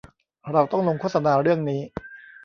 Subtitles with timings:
[0.51, 1.81] เราต้องลงโฆษณาเรื่องนี้